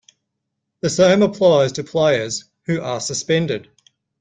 The 0.79 0.89
same 0.89 1.21
applies 1.21 1.73
to 1.73 1.83
players 1.83 2.45
who 2.65 2.81
are 2.81 2.99
suspended. 2.99 3.69